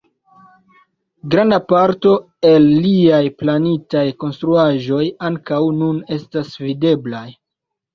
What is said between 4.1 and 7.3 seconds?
konstruaĵoj ankaŭ nun estas videblaj.